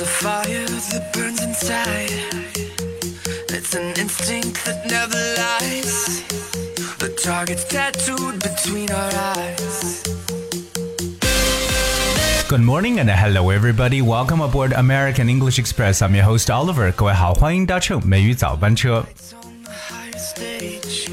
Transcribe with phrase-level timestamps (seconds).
[0.00, 2.10] a fire that burns inside.
[3.50, 6.22] It's an instinct that never lies.
[6.98, 10.02] The target's tattooed between our eyes.
[12.48, 14.00] Good morning and hello everybody.
[14.00, 16.00] Welcome aboard American English Express.
[16.00, 16.90] I'm your host Oliver.
[16.92, 19.04] 各位好，欢迎搭乘美语早班车。
[19.14, 21.10] It's on the higher stage.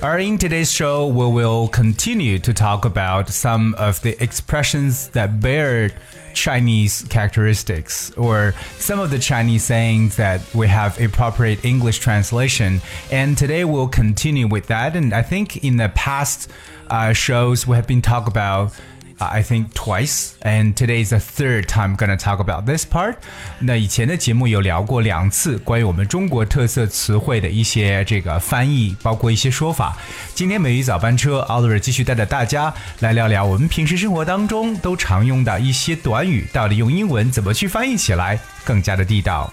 [0.00, 5.40] Or in today's show, we will continue to talk about some of the expressions that
[5.40, 5.92] bear
[6.37, 12.81] Chinese characteristics or some of the Chinese sayings that we have appropriate English translation.
[13.11, 14.95] And today we'll continue with that.
[14.95, 16.49] And I think in the past
[16.89, 18.73] uh, shows, we have been talking about
[19.19, 23.15] uh, I think twice, and today is the third time gonna talk about this part.
[23.59, 29.97] 那以前的节目有聊过两次关于我们中国特色词汇的一些这个翻译，包括一些说法。
[30.33, 39.51] 今天美语早班车，Oliver 继续带着大家来聊聊我们平时生活当中都常用的一些短语，到底用英文怎么去翻译起来更加的地道。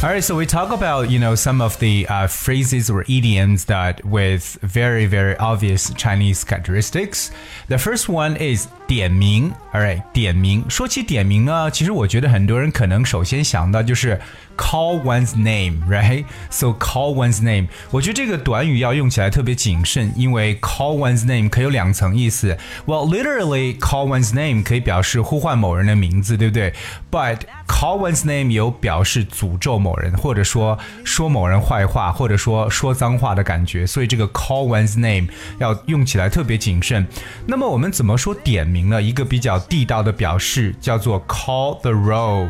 [0.00, 3.64] All right, so we talk about you know some of the uh, phrases or idioms
[3.64, 7.32] that with very very obvious Chinese characteristics.
[7.66, 9.52] The first one is 点名。
[9.72, 10.64] ，Alright，点名。
[10.68, 14.18] 说起点名呢，其实我觉得很多人可能首先想到就是
[14.56, 16.24] call one's name，right?
[16.50, 22.56] So call one's name，我觉得这个短语要用起来特别谨慎，因为 call one's name 可有两层意思。
[22.86, 26.72] Well, literally call one's name 可以表示呼唤某人的名字，对不对
[27.10, 35.28] ？But call one's name 有表示诅咒某人，或者说说某人坏话，或者说说脏话的感觉，所以这个 call one's name
[35.58, 37.06] 要用起来特别谨慎。
[37.46, 39.02] 那么我们怎么说点名了？
[39.02, 42.48] 一个比较地道的表示叫做 call the roll。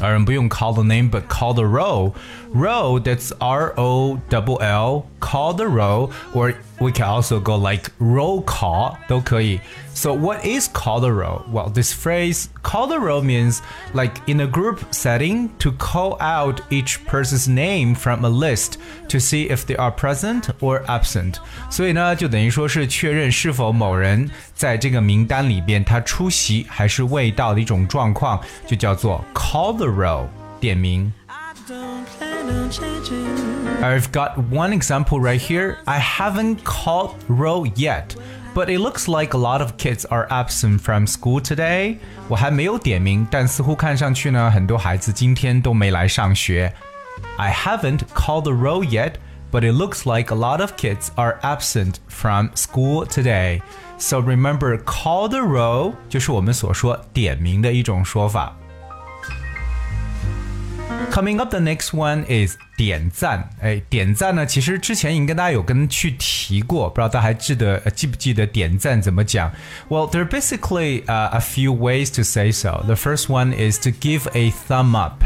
[0.00, 2.12] 而不用 call the name, but call the roll.
[2.53, 5.05] Roll, that's R O double L.
[5.19, 9.59] Call the roll, or we can also go like roll call 都可以.
[9.93, 11.41] So what is call the roll?
[11.51, 13.61] Well, this phrase call the roll means
[13.93, 18.77] like in a group setting to call out each person's name from a list
[19.09, 21.39] to see if they are present or absent.
[21.69, 30.27] 所以呢，就等于说是确认是否某人在这个名单里边他出席还是未到的一种状况，就叫做 call the roll
[30.59, 31.11] 点名。
[31.27, 32.30] I don't plan on changing.
[33.81, 35.77] I've got one example right here.
[35.85, 38.15] I haven't called roll yet,
[38.53, 41.97] but it looks like a lot of kids are absent from school today.
[42.27, 46.73] 我还没有点名，但似乎看上去呢，很多孩子今天都没来上学。
[47.37, 49.13] I haven't called the roll yet,
[49.51, 53.61] but it looks like a lot of kids are absent from school today.
[53.97, 58.55] So remember, call the roll 就是我们所说点名的一种说法。
[61.11, 63.49] Coming up, the next one is 点赞。
[63.59, 69.51] 哎，点赞呢，其实之前已经跟大家有跟去提过，不知道大家还记得呃记不记得点赞怎么讲？
[69.89, 72.83] Well, there are basically uh, a few ways to say so.
[72.85, 75.23] The first one is to give a thumb up.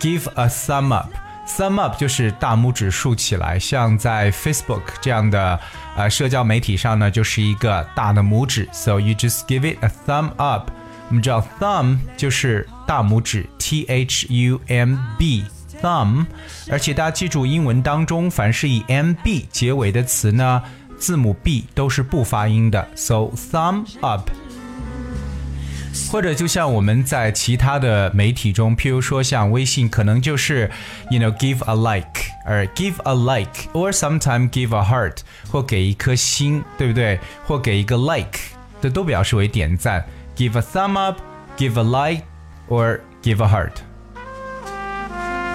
[0.00, 1.10] Give a thumb up.
[1.46, 5.60] Thumb up 就是大拇指竖起来，像在 Facebook 这样的
[5.96, 8.68] 呃社交媒体上呢，就是一个大的拇指。
[8.72, 10.70] So you just give it a thumb up.
[11.08, 15.44] 我们知道 thumb 就是 大拇指，T H U M B
[15.82, 16.26] thumb，
[16.70, 20.62] 而且大家记住，英文当中凡是以 M B 结尾的词呢，
[20.98, 24.30] 字母 B 都是不发音的，so thumb up。
[26.08, 30.70] 或者就像我们在其他的媒体中，譬如说像微信，可能就是，
[31.10, 35.18] you know give a like，而 give a like，or sometime give a heart，
[35.50, 37.18] 或给一颗心，对不对？
[37.44, 38.38] 或给一个 like，
[38.80, 40.04] 这都表示为点赞。
[40.36, 41.20] Give a thumb up,
[41.56, 42.24] give a like,
[42.68, 43.72] or give a heart.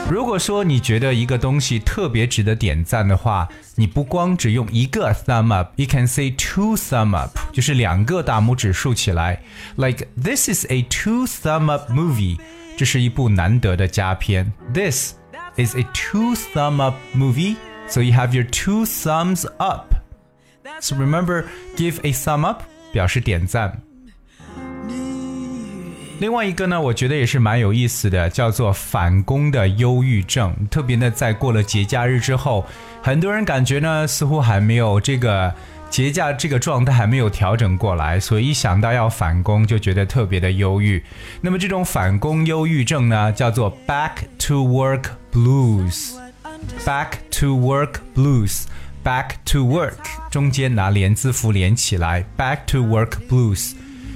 [0.07, 9.41] 如果说你觉得一个东西特别值得点赞的话，你不光只用一个 thumb up，you can say two thumb up，就是两个大拇指竖起来。
[9.78, 12.38] Like this is a two thumb up movie，
[12.78, 14.53] 这是一部难得的佳片。
[14.72, 15.16] This
[15.58, 17.55] is a two thumb up movie,
[17.87, 19.96] so you have your two thumbs up.
[20.82, 21.46] So remember,
[21.76, 22.61] give a thumb up
[22.93, 23.82] 表示点赞。
[26.21, 30.55] 另外一个呢，我觉得也是蛮有意思的，叫做反攻的忧郁症。
[30.71, 32.67] 特别呢，在过了节假日之后，
[33.03, 35.51] 很多人感觉呢，似乎还没有这个
[35.89, 41.03] 节假这个状态还没有调整过来，所以一想到要反攻，就觉得特别的忧郁。
[41.41, 46.13] 那么这种反攻忧郁症呢，叫做 back to work blues。
[46.84, 48.65] back to work blues。
[49.03, 49.95] back to work
[50.31, 53.72] 中间拿连字符连起来，back to work blues。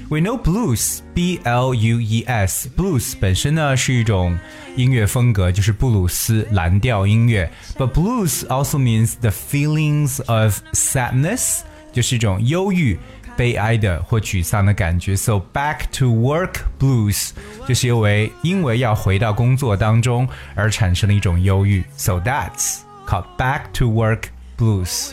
[0.08, 2.68] We know blues, B L U E S.
[2.76, 4.36] Blues 本身呢是一种
[4.74, 7.48] 音乐风格，就是布鲁斯蓝调音乐。
[7.78, 11.60] But blues also means the feelings of sadness,
[11.92, 12.98] 就是一种忧郁、
[13.36, 15.14] 悲哀的或沮丧的感觉。
[15.14, 17.30] So back to work blues
[17.68, 21.84] 就是因为因为要回到工作当中而产生的一种忧郁。
[21.96, 24.24] So that's called back to work
[24.58, 25.12] blues。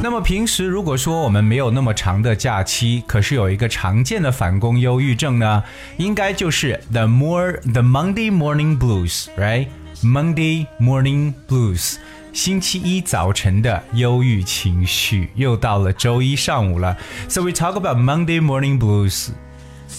[0.00, 5.62] 那么平时如果说我们没有那么长的假期，可是有一个常见的反攻忧郁症呢，
[5.96, 11.96] 应该就是 the more the Monday morning blues，right？Monday morning blues，
[12.32, 16.96] 星期一早晨的忧郁情绪，又到了周一上午了。
[17.28, 19.30] So we talk about Monday morning blues。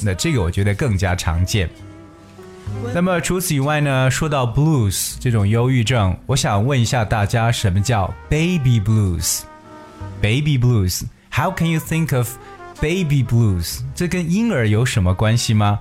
[0.02, 1.70] 那这个我觉得更加常见。
[2.94, 9.42] 那么除此以外呢，说到 blues 这种忧郁症，我想问一下大家，什么叫 baby blues？
[10.19, 11.05] blues？baby blues.
[11.31, 12.37] How can you think of
[12.81, 13.83] baby blues?
[13.95, 15.81] 这跟婴儿有什么关系吗？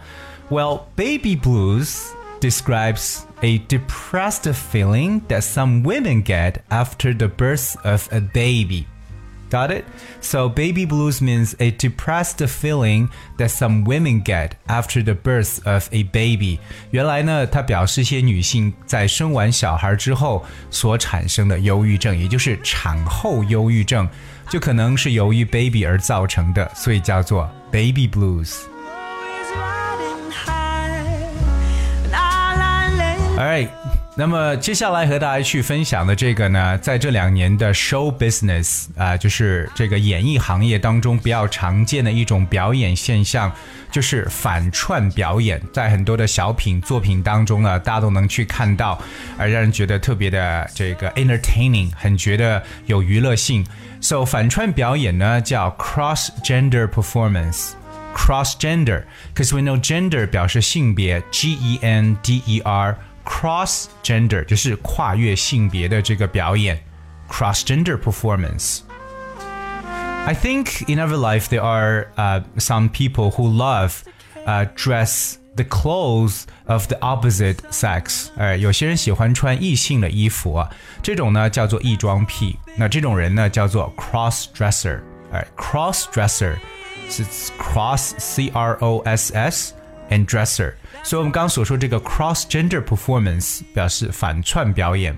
[0.50, 8.08] Well, baby blues describes a depressed feeling that some women get after the birth of
[8.12, 8.86] a baby.
[9.50, 9.84] Got it?
[10.20, 15.88] So baby blues means a depressed feeling that some women get after the birth of
[15.92, 16.58] a baby.
[16.90, 24.10] 原来呢，它表示一些女性在生完小孩之后所产生的忧郁症，也就是产后忧郁症，
[24.50, 28.62] 就可能是由于 baby 而造成的，所以叫做 baby blues。
[33.39, 33.69] Alright.
[34.17, 43.53] 那么接下来和大家去分享的这个呢，在这两年的 show business 啊、就是这个演艺行业当中比较常见的一种表演现象，
[43.93, 45.63] 就是反串表演。
[45.73, 49.01] 在很多的小品作品当中呢，大家都能去看到，
[49.39, 53.65] 而让人觉得特别的这个 entertaining，很觉得有娱乐性。
[54.01, 57.71] So 反串表演呢叫 cross gender performance。
[58.17, 62.97] Cross gender，because we know gender 表示性别，G E N D E R。
[63.28, 66.84] cross gender 就是跨越性别的这个表演，
[67.30, 74.04] cross gender performance。I think in our life there are uh, some people who love
[74.46, 78.28] uh, dress the clothes of the opposite sex。
[78.38, 80.70] 呃，有些人喜欢穿异性的衣服啊，
[81.02, 82.58] 这种呢叫做异装癖。
[82.78, 85.02] 那这种人呢叫做 cross dresser。
[85.32, 86.56] 哎，cross dresser
[87.10, 87.26] 是
[87.60, 89.74] cross C R O S S
[90.11, 90.73] and dresser。
[91.03, 95.17] 所以，我们刚刚所说这个 cross gender performance 表示反串表演。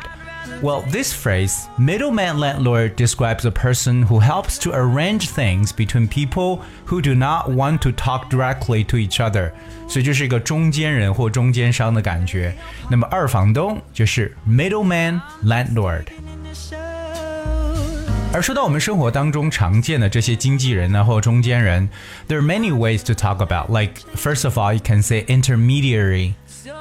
[0.61, 6.61] Well, this phrase, middleman landlord, describes a person who helps to arrange things between people
[6.85, 9.51] who do not want to talk directly to each other.
[9.89, 12.55] 所以就是一个中间人或中间商的感觉。
[12.89, 16.05] 那么二房东就是 middleman landlord。
[18.33, 21.89] 而说到我们生活当中常见的这些经纪人呢，或中间人，
[22.27, 23.69] there are many ways to talk about.
[23.69, 26.33] Like first of all, you can say intermediary.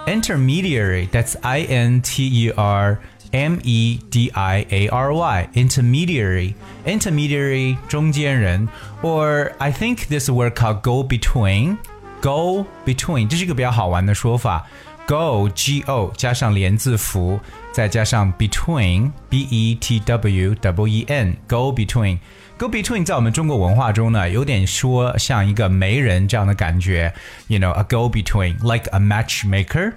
[0.06, 2.98] Intermediary, that's I N T E R.
[3.32, 6.54] M E D I A R Y intermediary
[6.84, 8.68] intermediary 中间人
[9.02, 11.76] or I think this word called go between
[12.20, 14.66] go between 这是一个比较好玩的说法
[15.06, 17.38] go G O 加上连字符
[17.72, 22.18] 再加上 between B E T W W E N go between
[22.58, 27.12] go between 在我们中国文化中呢，有点说像一个媒人这样的感觉，
[27.48, 29.92] you know a go between like a matchmaker。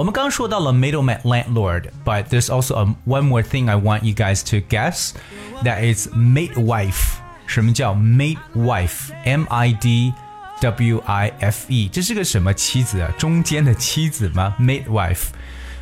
[0.00, 5.12] 我们刚刚说到了 middleman landlord，but there's also a one more thing I want you guys to guess.
[5.62, 7.18] That is midwife.
[7.46, 10.12] 什么叫 midwife？M I D
[10.60, 13.10] W I F E，这是个什么妻子啊？
[13.18, 14.54] 中间的妻子吗？
[14.58, 15.28] midwife。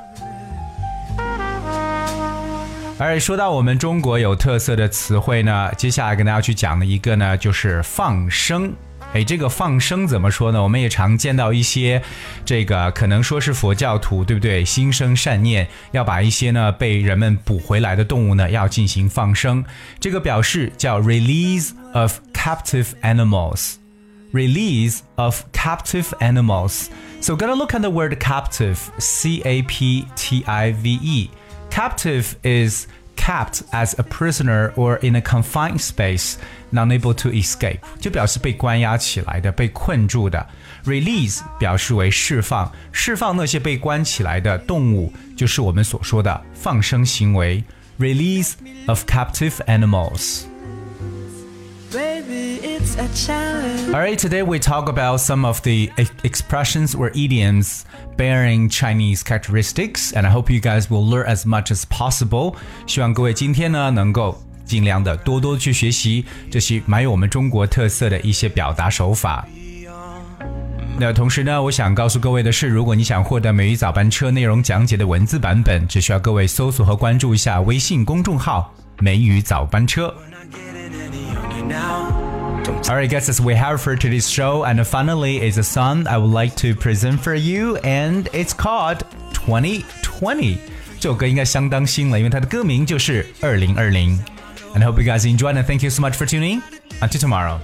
[3.04, 8.74] 而说到我们中国有特色的词汇呢，接下来跟大家去讲的一个呢，就是放生。
[9.14, 10.64] 哎，这个放生怎么说呢？
[10.64, 12.02] 我们也常见到一些，
[12.46, 14.64] 这个可能说是佛教徒，对不对？
[14.64, 19.64] 心生善念，要把一些呢被人们捕回来的动物呢，要进行放生。
[20.00, 23.74] 这个表示叫 release of captive animals。
[24.32, 26.86] Release of captive animals.
[27.22, 28.78] So, gonna look at the word captive.
[28.98, 31.30] C A P T I V E.
[31.73, 36.35] Captive is kept as a prisoner or in a confined space,
[36.73, 40.47] unable to escape，就表示被关押起来的、被困住的。
[40.85, 47.63] Release 表示为释放，释放那些被关起来的动物，就是我们所说的放生行为。
[47.99, 48.53] Release
[48.87, 50.43] of captive animals.
[53.91, 55.91] Alright, today we talk about some of the
[56.23, 57.85] expressions or idioms
[58.17, 62.55] bearing Chinese characteristics, and I hope you guys will learn as much as possible.
[62.87, 69.47] 希望各位今天呢能够尽量的多多去学习这些蛮有我们中国特色的一些表达手法。
[70.99, 80.15] 那同时呢，我想告诉各位的是，如果你想获得美语早班车内容讲解的文字版本，只需要各位搜索和关注一下微信公众号“美语早班车”。
[82.89, 86.31] Alright, guys, as we have for today's show, and finally is a song I would
[86.33, 89.05] like to present for you, and it's called
[89.35, 90.59] 2020.
[90.99, 94.19] 这首歌应该相当新了，因为它的歌名就是二零二零。
[94.75, 96.63] And I hope you guys enjoyed, and thank you so much for tuning.
[97.01, 97.61] Until tomorrow.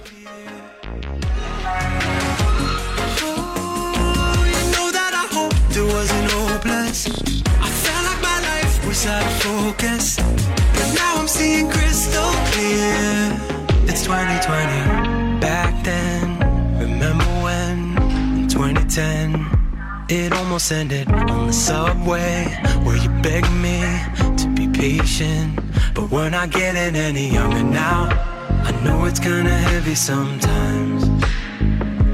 [9.07, 10.17] out of focus.
[10.17, 13.58] But now I'm seeing crystal clear.
[13.92, 16.38] It's 2020 back then.
[16.78, 17.98] Remember when
[18.38, 19.34] in 2010
[20.08, 22.44] it almost ended on the subway
[22.84, 23.80] where you begged me
[24.36, 25.58] to be patient.
[25.92, 28.06] But we're not getting any younger now.
[28.62, 31.02] I know it's kinda heavy sometimes.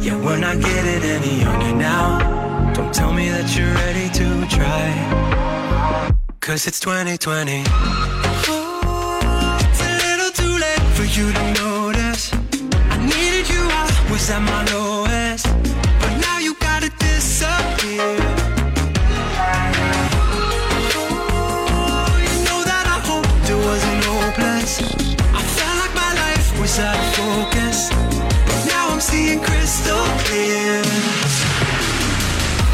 [0.02, 2.72] Yeah, we're not getting any younger now.
[2.72, 4.86] Don't tell me that you're ready to try.
[6.40, 8.15] Cause it's 2020.
[11.16, 12.30] You to notice.
[12.90, 15.46] I needed you, I was at my lowest.
[16.00, 18.20] But now you gotta disappear.
[21.72, 24.72] Oh, you know that I hoped it wasn't hopeless.
[25.32, 27.88] I felt like my life was out of focus.
[28.48, 30.84] But now I'm seeing crystal clear.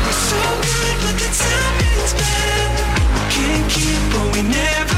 [0.03, 2.71] We're so good, but the timing's bad.
[3.31, 4.92] Can't keep what we never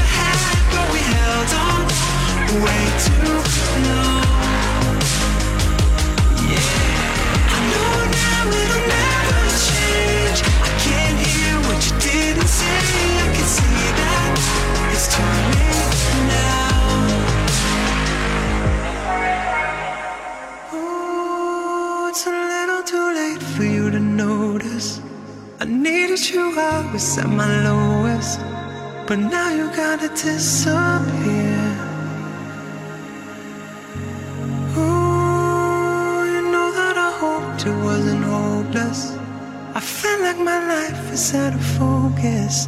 [29.07, 31.04] But now you gotta disappear.
[40.35, 42.67] Like my life is out of focus.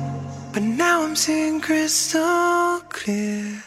[0.54, 3.67] But now I'm seeing crystal clear.